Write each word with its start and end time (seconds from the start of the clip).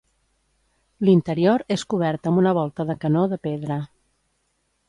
L'interior 1.09 1.63
és 1.77 1.85
cobert 1.95 2.31
amb 2.31 2.43
una 2.45 2.57
volta 2.61 2.89
de 2.93 2.99
canó 3.07 3.27
de 3.35 3.43
pedra. 3.49 3.81